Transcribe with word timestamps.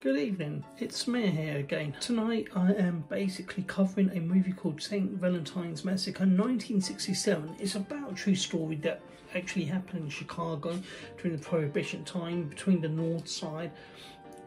Good 0.00 0.16
evening, 0.16 0.64
it's 0.78 0.96
Smear 0.96 1.28
here 1.28 1.56
again. 1.56 1.92
Tonight 1.98 2.46
I 2.54 2.72
am 2.72 3.02
basically 3.08 3.64
covering 3.64 4.16
a 4.16 4.20
movie 4.20 4.52
called 4.52 4.80
St. 4.80 5.10
Valentine's 5.14 5.84
Massacre 5.84 6.20
1967. 6.22 7.56
It's 7.58 7.74
about 7.74 8.12
a 8.12 8.14
true 8.14 8.36
story 8.36 8.76
that 8.76 9.00
actually 9.34 9.64
happened 9.64 10.04
in 10.04 10.08
Chicago 10.08 10.78
during 11.20 11.36
the 11.36 11.42
Prohibition 11.42 12.04
time 12.04 12.44
between 12.44 12.80
the 12.80 12.88
north 12.88 13.26
side 13.26 13.72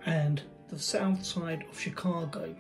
and 0.06 0.42
the 0.70 0.80
south 0.80 1.26
side 1.26 1.66
of 1.70 1.78
Chicago. 1.78 2.56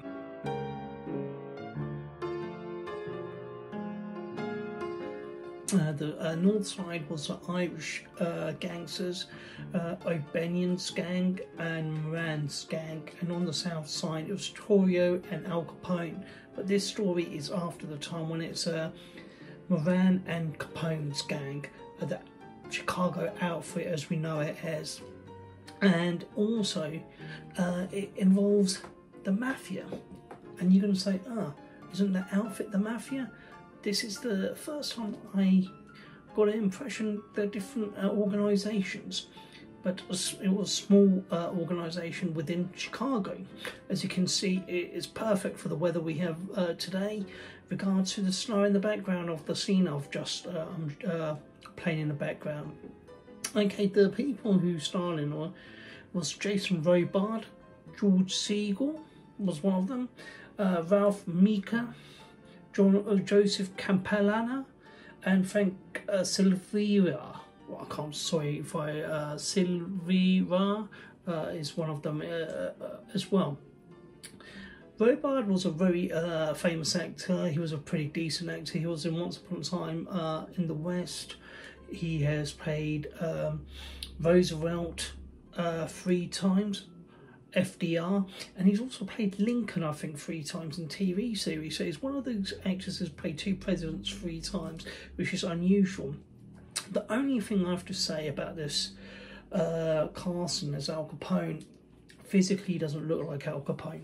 Uh, 5.74 5.94
the 5.94 6.30
uh, 6.30 6.36
north 6.36 6.68
side 6.68 7.10
was 7.10 7.28
the 7.28 7.40
Irish 7.48 8.04
uh, 8.20 8.52
gangsters, 8.60 9.28
uh, 9.74 9.96
gang 10.96 11.40
and 11.60 12.04
Moran's 12.04 12.66
gang, 12.66 13.08
and 13.22 13.32
on 13.32 13.46
the 13.46 13.54
south 13.54 13.88
side 13.88 14.28
it 14.28 14.34
was 14.34 14.50
Torrio 14.50 15.22
and 15.32 15.48
Al 15.48 15.64
Capone. 15.64 16.24
But 16.56 16.68
this 16.68 16.86
story 16.86 17.24
is 17.24 17.52
after 17.52 17.88
the 17.88 17.96
time 17.98 18.28
when 18.28 18.42
it's 18.42 18.68
uh, 18.68 18.92
Moran 19.70 20.22
and 20.28 20.60
Capone's 20.60 21.22
gang, 21.22 21.66
the 22.00 22.20
Chicago 22.70 23.32
outfit 23.40 23.88
as 23.88 24.10
we 24.10 24.18
know 24.18 24.42
it 24.42 24.58
as. 24.64 25.00
And 25.82 26.26
also, 26.36 27.00
uh, 27.58 27.88
it 27.94 28.12
involves 28.18 28.82
the 29.24 29.32
mafia. 29.32 29.86
And 30.60 30.74
you're 30.74 30.82
going 30.82 30.94
to 30.94 31.00
say, 31.00 31.22
ah, 31.30 31.54
isn't 31.94 32.12
that 32.12 32.28
outfit 32.34 32.72
the 32.72 32.78
mafia? 32.78 33.32
This 33.84 34.04
is 34.04 34.20
the 34.20 34.56
first 34.56 34.94
time 34.94 35.18
I 35.36 35.68
got 36.36 36.50
an 36.50 36.54
impression 36.54 37.24
they're 37.34 37.48
different 37.48 37.98
uh, 37.98 38.10
organisations, 38.10 39.28
but 39.82 40.02
it 40.44 40.50
was 40.54 40.70
a 40.70 40.72
small 40.72 41.24
uh, 41.32 41.50
organisation 41.58 42.36
within 42.36 42.70
Chicago. 42.76 43.38
As 43.90 44.04
you 44.04 44.10
can 44.10 44.28
see, 44.28 44.64
it 44.68 44.92
is 44.94 45.08
perfect 45.08 45.58
for 45.58 45.70
the 45.70 45.76
weather 45.76 46.00
we 46.00 46.14
have 46.20 46.38
uh, 46.56 46.74
today. 46.74 47.26
Regards 47.70 48.14
to 48.14 48.22
the 48.22 48.32
snow 48.32 48.66
in 48.66 48.74
the 48.74 48.80
background 48.80 49.32
of 49.32 49.46
the 49.48 49.56
scene 49.56 49.88
I've 49.88 50.12
just 50.12 50.46
uh, 50.46 50.66
uh, 51.08 51.36
playing 51.76 52.02
in 52.02 52.08
the 52.08 52.14
background. 52.14 52.78
Okay, 53.56 53.88
the 53.88 54.10
people 54.10 54.54
who 54.54 54.78
starred 54.78 55.20
in 55.20 55.36
were 55.36 55.50
was 56.14 56.32
Jason 56.34 56.84
Robard, 56.84 57.48
George 58.00 58.36
Segal 58.36 59.00
was 59.40 59.64
one 59.64 59.76
of 59.76 59.88
them, 59.88 60.10
uh, 60.60 60.84
Ralph 60.88 61.28
Meeker, 61.28 61.96
Uh, 62.80 63.16
Joseph 63.16 63.76
Campana 63.76 64.66
and 65.26 65.50
Frank 65.50 66.04
uh. 66.08 67.40
Well, 67.68 67.86
I 67.90 67.94
can't 67.94 68.16
sorry 68.16 68.60
if 68.60 68.76
I 68.76 69.02
uh, 69.02 69.38
uh, 71.28 71.50
is 71.52 71.76
one 71.76 71.90
of 71.90 72.02
them 72.02 72.22
uh, 72.22 72.26
uh, 72.26 72.72
as 73.14 73.30
well. 73.30 73.58
Robard 75.00 75.50
was 75.50 75.66
a 75.66 75.70
very 75.70 76.12
famous 76.56 76.96
actor. 76.96 77.50
He 77.50 77.60
was 77.60 77.74
a 77.74 77.78
pretty 77.78 78.06
decent 78.06 78.50
actor. 78.50 78.80
He 78.80 78.86
was 78.86 79.06
in 79.06 79.20
Once 79.20 79.38
Upon 79.38 79.60
a 79.60 79.64
Time 79.64 80.08
in 80.58 80.68
the 80.68 80.74
West. 80.76 81.36
He 81.92 82.22
has 82.22 82.54
played 82.54 83.10
um, 83.20 83.66
Roosevelt 84.20 85.14
three 85.88 86.28
times. 86.28 86.86
FDR, 87.56 88.28
and 88.58 88.68
he's 88.68 88.80
also 88.80 89.06
played 89.06 89.40
Lincoln, 89.40 89.84
I 89.84 89.92
think, 89.92 90.18
three 90.18 90.44
times 90.44 90.80
in 90.80 90.88
TV 90.88 91.38
series. 91.38 91.78
So 91.78 91.84
he's 91.84 92.02
one 92.02 92.16
of 92.16 92.24
those 92.24 92.54
actors 92.66 93.00
who's 93.00 93.10
played 93.10 93.38
two 93.38 93.56
presidents 93.56 94.10
three 94.10 94.40
times, 94.40 94.86
which 95.16 95.34
is 95.34 95.44
unusual. 95.44 96.16
The 96.92 97.12
only 97.12 97.40
thing 97.40 97.66
I 97.66 97.72
have 97.72 97.86
to 97.86 97.94
say 97.94 98.28
about 98.28 98.56
this 98.56 98.92
uh, 99.52 100.08
Carson 100.14 100.74
as 100.74 100.90
Al 100.90 101.06
Capone, 101.06 101.66
physically 102.24 102.78
doesn't 102.78 103.08
look 103.08 103.28
like 103.28 103.48
Al 103.48 103.62
Capone. 103.62 104.04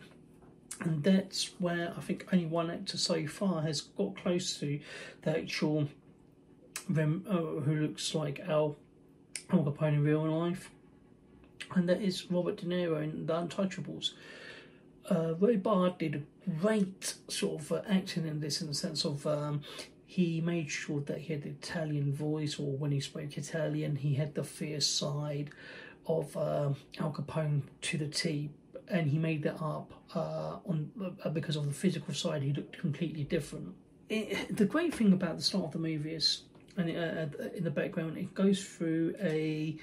And 0.82 1.04
that's 1.04 1.52
where 1.60 1.94
I 1.98 2.02
think 2.02 2.28
only 2.32 2.46
one 2.46 2.70
actor 2.70 2.98
so 2.98 3.26
far 3.26 3.62
has 3.64 3.82
got 3.82 4.16
close 4.22 4.60
to 4.60 4.80
the 5.24 5.38
actual 5.40 5.88
uh, 6.90 7.02
who 7.02 7.76
looks 7.82 8.14
like 8.14 8.40
Al, 8.42 8.76
Al 9.52 9.64
Capone 9.64 9.94
in 9.94 10.04
real 10.04 10.24
life 10.24 10.70
and 11.76 11.88
that 11.90 12.02
is 12.02 12.30
Robert 12.32 12.58
De 12.58 12.66
Niro 12.66 13.04
in 13.04 13.26
The 13.26 13.34
Untouchables. 13.34 14.12
Uh, 15.10 15.36
Robard 15.40 15.98
did 15.98 16.16
a 16.16 16.50
great 16.50 17.16
sort 17.30 17.62
of 17.62 17.72
uh, 17.72 17.82
acting 17.90 18.28
in 18.28 18.40
this 18.40 18.62
in 18.62 18.68
the 18.68 18.74
sense 18.74 19.06
of 19.06 19.26
um, 19.26 19.62
he 20.06 20.42
made 20.42 20.70
sure 20.70 21.02
that 21.02 21.20
he 21.20 21.34
had 21.34 21.44
the 21.44 21.50
Italian 21.50 22.14
voice, 22.14 22.60
or 22.60 22.78
when 22.78 22.92
he 22.92 23.00
spoke 23.00 23.38
Italian, 23.38 23.96
he 23.96 24.16
had 24.16 24.36
the 24.36 24.44
fierce 24.44 24.88
side 24.88 25.52
of 26.08 26.36
uh, 26.36 26.70
Al 27.00 27.12
Capone 27.12 27.62
to 27.82 27.98
the 27.98 28.08
T, 28.08 28.50
and 28.88 29.10
he 29.10 29.18
made 29.18 29.44
that 29.44 29.62
up 29.62 29.92
uh, 30.16 30.58
on 30.66 30.90
uh, 31.24 31.30
because 31.30 31.58
of 31.58 31.66
the 31.66 31.74
physical 31.74 32.14
side. 32.14 32.42
He 32.42 32.54
looked 32.54 32.80
completely 32.80 33.24
different. 33.24 33.76
It, 34.10 34.56
the 34.56 34.66
great 34.66 34.96
thing 34.96 35.12
about 35.12 35.36
the 35.38 35.44
start 35.44 35.66
of 35.66 35.72
the 35.74 35.80
movie 35.80 36.14
is, 36.14 36.44
and 36.78 36.90
uh, 36.90 37.50
in 37.56 37.66
the 37.66 37.72
background, 37.72 38.18
it 38.18 38.34
goes 38.34 38.64
through 38.64 39.14
a 39.22 39.78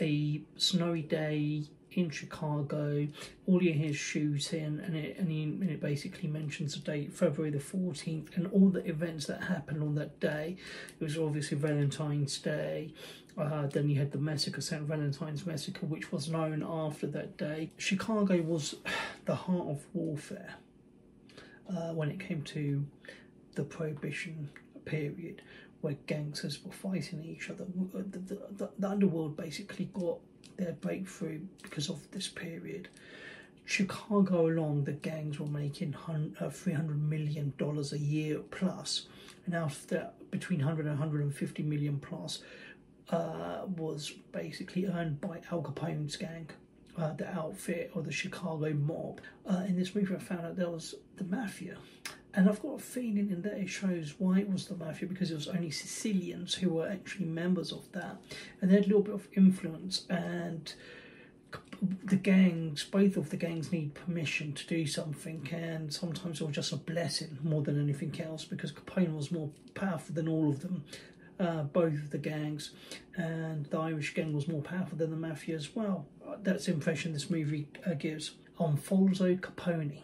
a 0.00 0.42
snowy 0.56 1.02
day 1.02 1.64
in 1.92 2.10
Chicago. 2.10 3.06
All 3.46 3.62
you 3.62 3.72
hear 3.72 3.90
is 3.90 3.96
shooting, 3.96 4.80
and 4.84 4.96
it 4.96 5.18
and, 5.18 5.30
he, 5.30 5.44
and 5.44 5.70
it 5.70 5.80
basically 5.80 6.28
mentions 6.28 6.74
the 6.74 6.80
date, 6.80 7.12
February 7.12 7.50
the 7.50 7.60
fourteenth, 7.60 8.36
and 8.36 8.46
all 8.48 8.68
the 8.68 8.84
events 8.88 9.26
that 9.26 9.44
happened 9.44 9.82
on 9.82 9.94
that 9.96 10.20
day. 10.20 10.56
It 11.00 11.04
was 11.04 11.18
obviously 11.18 11.56
Valentine's 11.56 12.38
Day. 12.38 12.92
Uh, 13.36 13.66
then 13.66 13.88
you 13.88 13.98
had 13.98 14.12
the 14.12 14.18
massacre, 14.18 14.60
St. 14.60 14.82
Valentine's 14.82 15.44
Massacre, 15.44 15.86
which 15.86 16.12
was 16.12 16.28
known 16.28 16.62
after 16.62 17.08
that 17.08 17.36
day. 17.36 17.72
Chicago 17.78 18.40
was 18.40 18.76
the 19.24 19.34
heart 19.34 19.66
of 19.66 19.84
warfare 19.92 20.54
uh, 21.68 21.92
when 21.92 22.10
it 22.10 22.20
came 22.20 22.42
to 22.42 22.84
the 23.54 23.64
Prohibition 23.64 24.50
period 24.84 25.42
where 25.84 25.96
gangsters 26.06 26.64
were 26.64 26.72
fighting 26.72 27.22
each 27.22 27.50
other. 27.50 27.66
The, 27.92 28.18
the, 28.18 28.38
the, 28.56 28.70
the 28.78 28.88
underworld 28.88 29.36
basically 29.36 29.90
got 29.92 30.16
their 30.56 30.72
breakthrough 30.72 31.40
because 31.62 31.90
of 31.90 32.10
this 32.10 32.26
period. 32.26 32.88
Chicago 33.66 34.46
alone, 34.46 34.84
the 34.84 34.92
gangs 34.92 35.38
were 35.38 35.46
making 35.46 35.94
uh, 36.08 36.44
$300 36.44 36.98
million 36.98 37.52
a 37.60 37.96
year 37.96 38.38
plus. 38.50 39.08
And 39.44 39.54
after 39.54 40.08
between 40.30 40.60
100 40.60 40.86
and 40.86 40.98
150 40.98 41.62
million 41.64 41.98
plus 41.98 42.42
uh, 43.10 43.66
was 43.76 44.10
basically 44.32 44.86
earned 44.86 45.20
by 45.20 45.42
Al 45.52 45.60
Capone's 45.60 46.16
gang. 46.16 46.48
Uh, 46.96 47.12
the 47.14 47.28
outfit 47.34 47.90
or 47.94 48.02
the 48.02 48.12
Chicago 48.12 48.72
mob. 48.72 49.20
Uh, 49.44 49.64
in 49.66 49.76
this 49.76 49.94
movie, 49.94 50.14
I 50.14 50.18
found 50.18 50.46
out 50.46 50.56
there 50.56 50.70
was 50.70 50.94
the 51.16 51.24
mafia, 51.24 51.76
and 52.36 52.48
I've 52.48 52.60
got 52.60 52.74
a 52.74 52.82
feeling 52.82 53.30
in 53.30 53.42
that 53.42 53.58
it 53.58 53.68
shows 53.68 54.14
why 54.18 54.40
it 54.40 54.50
was 54.50 54.66
the 54.66 54.76
mafia 54.76 55.08
because 55.08 55.30
it 55.30 55.34
was 55.34 55.48
only 55.48 55.70
Sicilians 55.70 56.54
who 56.54 56.70
were 56.70 56.88
actually 56.88 57.26
members 57.26 57.72
of 57.72 57.90
that, 57.92 58.16
and 58.60 58.70
they 58.70 58.74
had 58.74 58.84
a 58.84 58.88
little 58.88 59.02
bit 59.02 59.14
of 59.14 59.28
influence. 59.34 60.04
And 60.08 60.72
the 62.02 62.16
gangs, 62.16 62.84
both 62.84 63.16
of 63.16 63.30
the 63.30 63.36
gangs, 63.36 63.70
need 63.70 63.94
permission 63.94 64.52
to 64.54 64.66
do 64.66 64.86
something, 64.86 65.48
and 65.52 65.92
sometimes 65.92 66.40
it 66.40 66.44
was 66.44 66.54
just 66.54 66.72
a 66.72 66.76
blessing 66.76 67.38
more 67.42 67.62
than 67.62 67.80
anything 67.80 68.20
else 68.20 68.44
because 68.44 68.72
Capone 68.72 69.16
was 69.16 69.30
more 69.30 69.50
powerful 69.74 70.14
than 70.14 70.28
all 70.28 70.48
of 70.48 70.60
them. 70.60 70.84
Uh, 71.38 71.64
both 71.64 71.94
of 71.94 72.10
the 72.10 72.18
gangs, 72.18 72.70
and 73.16 73.66
the 73.66 73.78
Irish 73.78 74.14
gang 74.14 74.32
was 74.32 74.46
more 74.46 74.62
powerful 74.62 74.96
than 74.96 75.10
the 75.10 75.16
mafia 75.16 75.56
as 75.56 75.74
well. 75.74 76.06
That's 76.42 76.66
the 76.66 76.72
impression 76.72 77.12
this 77.12 77.28
movie 77.28 77.66
uh, 77.84 77.94
gives. 77.94 78.32
Alfonso 78.60 79.34
Capone, 79.34 79.98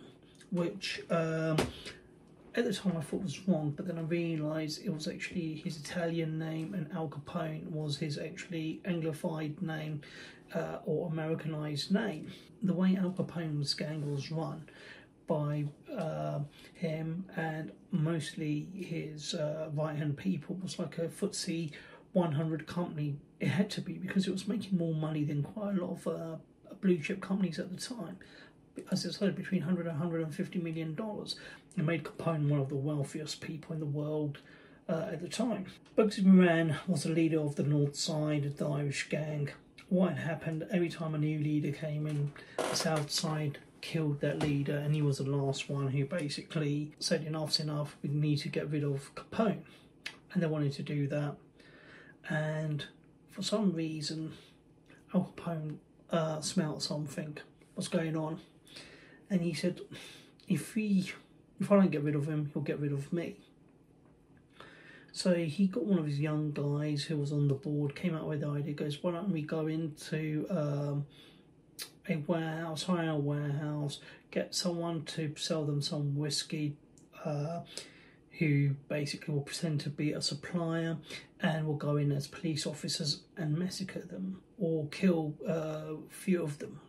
which 0.51 1.01
um, 1.09 1.57
at 2.55 2.65
the 2.65 2.73
time 2.73 2.97
I 2.97 3.01
thought 3.01 3.21
it 3.21 3.25
was 3.25 3.49
wrong, 3.49 3.73
but 3.77 3.87
then 3.87 3.99
I 3.99 4.03
realised 4.03 4.85
it 4.85 4.93
was 4.93 5.07
actually 5.07 5.55
his 5.65 5.77
Italian 5.79 6.39
name 6.39 6.75
and 6.75 6.91
Al 6.93 7.09
Capone 7.09 7.71
was 7.71 7.99
his 7.99 8.19
actually 8.19 8.81
Anglified 8.85 9.63
name 9.63 10.01
uh, 10.55 10.79
or 10.85 11.09
Americanized 11.09 11.93
name. 11.93 12.33
The 12.63 12.75
way 12.75 12.97
Al 12.97 13.13
Capone's 13.13 13.75
gang 13.75 14.11
was 14.11 14.33
run 14.33 14.69
by 15.27 15.67
uh, 15.97 16.41
him 16.75 17.25
and 17.37 17.71
mostly 17.93 18.67
his 18.75 19.35
uh, 19.35 19.71
right 19.73 19.97
hand 19.97 20.17
people 20.17 20.57
was 20.61 20.79
like 20.79 20.99
a 20.99 21.07
FTSE 21.07 21.71
100 22.13 22.67
company. 22.67 23.17
It 23.39 23.49
had 23.49 23.71
to 23.71 23.81
be 23.81 23.93
because 23.93 24.27
it 24.27 24.33
was 24.33 24.49
making 24.49 24.77
more 24.77 24.95
money 24.95 25.23
than 25.23 25.45
quite 25.45 25.77
a 25.77 25.81
lot 25.85 25.93
of 25.93 26.07
uh, 26.09 26.37
blue 26.81 26.99
chip 26.99 27.21
companies 27.21 27.61
at 27.61 27.71
the 27.71 27.81
time 27.81 28.19
as 28.91 29.07
I 29.07 29.11
said, 29.11 29.37
between 29.37 29.61
100 29.61 29.87
and 29.87 29.99
150 29.99 30.59
million 30.59 30.95
dollars. 30.95 31.37
It 31.77 31.85
made 31.85 32.05
Capone 32.05 32.49
one 32.49 32.61
of 32.61 32.69
the 32.69 32.77
wealthiest 32.77 33.41
people 33.41 33.73
in 33.73 33.81
the 33.81 33.87
world 33.87 34.39
uh, 34.89 35.09
at 35.13 35.23
the 35.23 35.29
time. 35.29 35.67
Bugsy 35.97 36.25
Moran 36.25 36.77
was 36.87 37.05
the 37.05 37.11
leader 37.11 37.41
of 37.41 37.57
the 37.57 37.63
North 37.63 37.97
Side, 37.97 38.45
of 38.45 38.57
the 38.57 38.69
Irish 38.69 39.09
gang. 39.09 39.51
What 39.89 40.15
had 40.15 40.27
happened 40.27 40.67
every 40.71 40.89
time 40.89 41.15
a 41.15 41.19
new 41.19 41.39
leader 41.39 41.73
came 41.73 42.07
in, 42.07 42.33
the 42.57 42.75
South 42.75 43.11
Side 43.11 43.59
killed 43.81 44.21
that 44.21 44.41
leader, 44.41 44.77
and 44.77 44.95
he 44.95 45.03
was 45.03 45.19
the 45.19 45.25
last 45.25 45.71
one 45.71 45.89
who 45.89 46.05
basically 46.05 46.93
said, 46.99 47.25
Enough's 47.25 47.61
enough, 47.61 47.97
we 48.03 48.11
need 48.11 48.39
to 48.39 48.49
get 48.49 48.71
rid 48.71 48.85
of 48.85 49.15
Capone. 49.15 49.63
And 50.33 50.43
they 50.43 50.47
wanted 50.47 50.73
to 50.75 50.83
do 50.83 51.09
that. 51.09 51.37
And 52.29 52.85
for 53.31 53.43
some 53.43 53.73
reason, 53.73 54.33
Al 55.15 55.33
Capone 55.37 55.77
uh, 56.11 56.41
smelt 56.41 56.83
something 56.83 57.39
what's 57.75 57.89
going 57.89 58.17
on. 58.17 58.41
And 59.31 59.41
he 59.41 59.55
said, 59.55 59.81
if 60.49 60.75
he, 60.75 61.13
if 61.61 61.71
I 61.71 61.77
don't 61.77 61.91
get 61.91 62.03
rid 62.03 62.17
of 62.17 62.27
him, 62.27 62.51
he'll 62.53 62.63
get 62.63 62.81
rid 62.81 62.93
of 62.93 63.13
me. 63.13 63.37
So 65.13 65.35
he 65.35 65.67
got 65.67 65.85
one 65.85 65.99
of 65.99 66.07
his 66.07 66.21
young 66.21 66.53
guys 66.53 67.05
who 67.05 67.17
was 67.17 67.33
on 67.33 67.49
the 67.49 67.55
board, 67.55 67.95
came 67.95 68.15
out 68.15 68.27
with 68.27 68.41
the 68.41 68.49
idea, 68.49 68.75
goes, 68.75 69.03
why 69.03 69.13
don't 69.13 69.31
we 69.31 69.43
go 69.43 69.67
into 69.67 70.47
um, 70.51 71.07
a 72.09 72.17
warehouse, 72.27 72.85
hire 72.85 73.11
a 73.11 73.17
warehouse, 73.17 74.01
get 74.31 74.55
someone 74.55 75.05
to 75.05 75.35
sell 75.37 75.65
them 75.65 75.83
some 75.83 76.17
whiskey, 76.17 76.77
uh, 77.25 77.61
who 78.39 78.71
basically 78.89 79.35
will 79.35 79.43
pretend 79.43 79.81
to 79.81 79.91
be 79.91 80.13
a 80.13 80.23
supplier 80.23 80.97
and 81.43 81.67
will 81.67 81.75
go 81.75 81.97
in 81.97 82.11
as 82.13 82.27
police 82.27 82.67
officers 82.67 83.21
and 83.37 83.59
massacre 83.59 84.01
them 84.01 84.41
or 84.59 84.87
kill 84.89 85.35
uh, 85.47 85.53
a 85.53 85.97
few 86.09 86.43
of 86.43 86.59
them. 86.59 86.81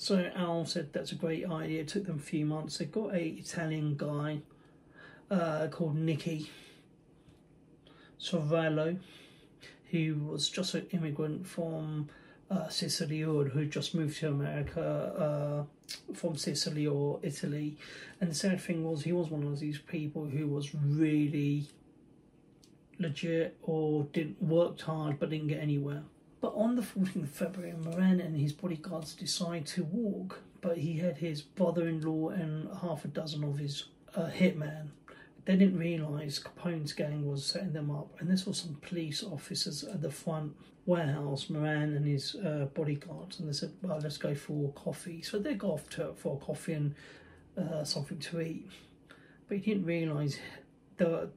So 0.00 0.30
Al 0.34 0.64
said 0.64 0.94
that's 0.94 1.12
a 1.12 1.14
great 1.14 1.46
idea. 1.46 1.82
It 1.82 1.88
took 1.88 2.06
them 2.06 2.16
a 2.16 2.22
few 2.22 2.46
months. 2.46 2.78
They 2.78 2.86
got 2.86 3.14
a 3.14 3.22
Italian 3.22 3.98
guy 3.98 4.40
uh, 5.30 5.66
called 5.70 5.94
Nicky 5.94 6.50
Sorvallo, 8.18 8.96
who 9.90 10.14
was 10.26 10.48
just 10.48 10.72
an 10.72 10.86
immigrant 10.92 11.46
from 11.46 12.08
uh, 12.50 12.68
Sicily 12.68 13.22
or 13.22 13.44
who 13.44 13.66
just 13.66 13.94
moved 13.94 14.18
to 14.20 14.28
America 14.28 15.66
uh, 15.68 16.14
from 16.14 16.34
Sicily 16.34 16.86
or 16.86 17.20
Italy. 17.22 17.76
And 18.22 18.30
the 18.30 18.34
sad 18.34 18.58
thing 18.58 18.82
was, 18.82 19.02
he 19.02 19.12
was 19.12 19.28
one 19.28 19.42
of 19.42 19.60
these 19.60 19.80
people 19.80 20.24
who 20.24 20.46
was 20.46 20.74
really 20.74 21.66
legit 22.98 23.54
or 23.60 24.04
didn't 24.14 24.42
worked 24.42 24.80
hard 24.80 25.18
but 25.18 25.28
didn't 25.28 25.48
get 25.48 25.60
anywhere. 25.60 26.04
But 26.40 26.54
on 26.54 26.76
the 26.76 26.82
14th 26.82 27.24
of 27.24 27.30
February, 27.30 27.74
Moran 27.76 28.20
and 28.20 28.36
his 28.36 28.52
bodyguards 28.52 29.14
decide 29.14 29.66
to 29.66 29.84
walk, 29.84 30.40
but 30.60 30.78
he 30.78 30.98
had 30.98 31.18
his 31.18 31.42
brother-in-law 31.42 32.30
and 32.30 32.68
half 32.80 33.04
a 33.04 33.08
dozen 33.08 33.44
of 33.44 33.58
his 33.58 33.84
uh, 34.16 34.28
hitmen. 34.28 34.88
They 35.44 35.56
didn't 35.56 35.78
realise 35.78 36.38
Capone's 36.38 36.92
gang 36.92 37.26
was 37.26 37.44
setting 37.44 37.72
them 37.72 37.90
up, 37.90 38.14
and 38.20 38.30
this 38.30 38.46
was 38.46 38.58
some 38.58 38.78
police 38.80 39.22
officers 39.22 39.84
at 39.84 40.00
the 40.00 40.10
front 40.10 40.54
warehouse, 40.86 41.50
Moran 41.50 41.94
and 41.94 42.06
his 42.06 42.34
uh, 42.36 42.68
bodyguards, 42.74 43.38
and 43.38 43.48
they 43.48 43.52
said, 43.52 43.72
"Well, 43.82 43.98
let's 44.02 44.18
go 44.18 44.34
for 44.34 44.72
coffee." 44.72 45.22
So 45.22 45.38
they 45.38 45.54
go 45.54 45.72
off 45.72 45.88
to, 45.90 46.12
for 46.14 46.38
coffee 46.38 46.74
and 46.74 46.94
uh, 47.56 47.84
something 47.84 48.18
to 48.18 48.40
eat, 48.40 48.68
but 49.48 49.58
he 49.58 49.62
didn't 49.62 49.86
realise 49.86 50.38
that 50.98 51.30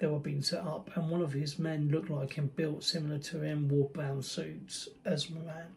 they 0.00 0.08
were 0.08 0.18
being 0.18 0.42
set 0.42 0.64
up, 0.64 0.90
and 0.96 1.08
one 1.08 1.22
of 1.22 1.32
his 1.32 1.58
men 1.58 1.88
looked 1.90 2.10
like 2.10 2.34
him, 2.34 2.50
built 2.56 2.82
similar 2.82 3.18
to 3.18 3.42
him, 3.42 3.68
wore 3.68 3.88
brown 3.88 4.22
suits 4.22 4.88
as 5.04 5.30
Moran. 5.30 5.68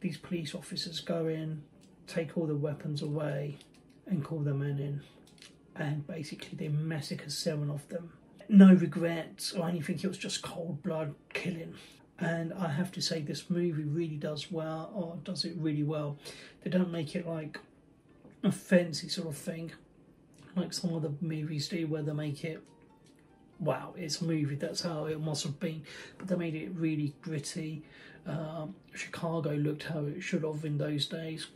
These 0.00 0.16
police 0.16 0.54
officers 0.54 1.00
go 1.00 1.26
in, 1.26 1.62
take 2.06 2.36
all 2.38 2.46
the 2.46 2.56
weapons 2.56 3.02
away, 3.02 3.58
and 4.06 4.24
call 4.24 4.40
the 4.40 4.54
men 4.54 4.78
in, 4.78 5.02
and 5.76 6.06
basically 6.06 6.56
they 6.56 6.68
massacre 6.68 7.30
seven 7.30 7.70
of 7.70 7.86
them 7.88 8.12
no 8.52 8.74
regrets 8.74 9.52
or 9.52 9.68
anything. 9.68 9.96
It 9.96 10.06
was 10.06 10.18
just 10.18 10.42
cold 10.42 10.82
blood 10.82 11.14
killing. 11.32 11.74
And 12.18 12.52
I 12.52 12.68
have 12.68 12.92
to 12.92 13.00
say, 13.00 13.20
this 13.20 13.50
movie 13.50 13.82
really 13.82 14.16
does 14.16 14.52
well, 14.52 14.92
or 14.94 15.18
does 15.24 15.44
it 15.44 15.54
really 15.56 15.82
well. 15.82 16.18
They 16.62 16.70
don't 16.70 16.92
make 16.92 17.16
it 17.16 17.26
like 17.26 17.58
a 18.44 18.52
fancy 18.52 19.08
sort 19.08 19.28
of 19.28 19.36
thing, 19.36 19.72
like 20.54 20.72
some 20.72 20.94
other 20.94 21.10
movies 21.20 21.68
do, 21.68 21.86
where 21.86 22.02
they 22.02 22.12
make 22.12 22.44
it, 22.44 22.62
wow, 23.62 23.94
it's 23.96 24.20
a 24.20 24.24
movie, 24.24 24.56
that's 24.56 24.82
how 24.82 25.06
it 25.06 25.20
must 25.20 25.44
have 25.44 25.58
been. 25.60 25.82
But 26.18 26.28
they 26.28 26.36
made 26.36 26.54
it 26.54 26.70
really 26.74 27.14
gritty. 27.22 27.82
Um, 28.26 28.74
Chicago 28.94 29.50
looked 29.52 29.84
how 29.84 30.00
it 30.00 30.20
should 30.20 30.42
have 30.42 30.64
in 30.64 30.78
those 30.78 31.06
days. 31.06 31.46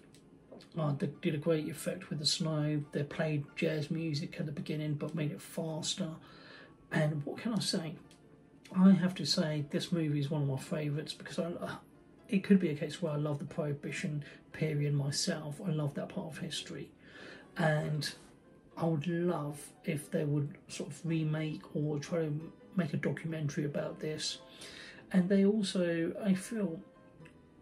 Uh, 0.78 0.92
they 0.92 1.08
did 1.20 1.34
a 1.34 1.38
great 1.38 1.68
effect 1.68 2.10
with 2.10 2.18
the 2.18 2.26
snow. 2.26 2.82
They 2.92 3.02
played 3.02 3.44
jazz 3.56 3.90
music 3.90 4.36
at 4.38 4.46
the 4.46 4.52
beginning, 4.52 4.94
but 4.94 5.14
made 5.14 5.32
it 5.32 5.40
faster. 5.40 6.10
And 6.92 7.24
what 7.24 7.38
can 7.38 7.54
I 7.54 7.60
say? 7.60 7.94
I 8.76 8.92
have 8.92 9.14
to 9.16 9.26
say 9.26 9.64
this 9.70 9.90
movie 9.92 10.20
is 10.20 10.30
one 10.30 10.42
of 10.42 10.48
my 10.48 10.56
favourites 10.56 11.12
because 11.12 11.38
I, 11.38 11.44
uh, 11.44 11.76
it 12.28 12.42
could 12.44 12.60
be 12.60 12.70
a 12.70 12.74
case 12.74 13.00
where 13.00 13.12
I 13.12 13.16
love 13.16 13.38
the 13.38 13.44
Prohibition 13.44 14.24
period 14.52 14.94
myself. 14.94 15.60
I 15.64 15.70
love 15.70 15.94
that 15.94 16.08
part 16.10 16.26
of 16.32 16.38
history, 16.38 16.90
and 17.56 18.12
I 18.76 18.84
would 18.84 19.06
love 19.06 19.60
if 19.84 20.10
they 20.10 20.24
would 20.24 20.56
sort 20.68 20.90
of 20.90 21.00
remake 21.04 21.62
or 21.74 21.98
try 21.98 22.20
to 22.20 22.52
make 22.76 22.92
a 22.92 22.98
documentary 22.98 23.64
about 23.64 24.00
this. 24.00 24.38
And 25.12 25.28
they 25.28 25.44
also, 25.44 26.12
I 26.22 26.34
feel, 26.34 26.80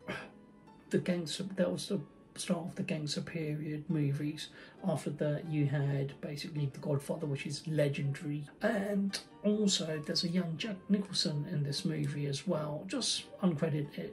the 0.90 0.98
gangster 0.98 1.44
that 1.56 1.70
was 1.70 1.88
the 1.88 2.00
start 2.36 2.66
of 2.66 2.74
the 2.74 2.82
gangster 2.82 3.20
period 3.20 3.84
movies. 3.88 4.48
After 4.86 5.10
that, 5.10 5.48
you 5.48 5.66
had 5.66 6.20
basically 6.20 6.66
The 6.72 6.80
Godfather, 6.80 7.26
which 7.26 7.46
is 7.46 7.66
legendary, 7.68 8.44
and 8.62 9.18
also 9.44 10.02
there's 10.04 10.24
a 10.24 10.28
young 10.28 10.56
Jack 10.56 10.76
Nicholson 10.88 11.46
in 11.50 11.62
this 11.62 11.84
movie 11.84 12.26
as 12.26 12.46
well, 12.46 12.84
just 12.86 13.24
uncredited. 13.40 14.12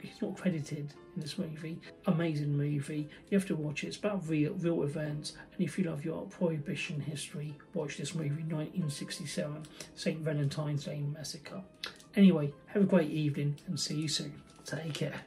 He's 0.00 0.22
not 0.22 0.36
credited 0.36 0.94
in 1.14 1.20
this 1.20 1.38
movie. 1.38 1.80
Amazing 2.06 2.56
movie. 2.56 3.08
You 3.30 3.38
have 3.38 3.46
to 3.48 3.56
watch 3.56 3.84
it. 3.84 3.88
It's 3.88 3.96
about 3.96 4.28
real, 4.28 4.54
real 4.54 4.82
events. 4.82 5.34
And 5.52 5.60
if 5.60 5.78
you 5.78 5.84
love 5.84 6.04
your 6.04 6.26
prohibition 6.26 7.00
history, 7.00 7.56
watch 7.74 7.96
this 7.96 8.14
movie, 8.14 8.42
1967, 8.42 9.64
St. 9.94 10.20
Valentine's 10.20 10.84
Day 10.84 11.00
Massacre. 11.00 11.62
Anyway, 12.16 12.52
have 12.66 12.82
a 12.82 12.86
great 12.86 13.10
evening 13.10 13.56
and 13.66 13.78
see 13.78 13.96
you 13.96 14.08
soon. 14.08 14.40
Take 14.64 14.94
care. 14.94 15.20